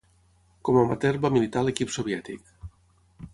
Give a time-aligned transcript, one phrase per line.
[0.69, 2.51] Com amateur va militar a l'equip soviètic.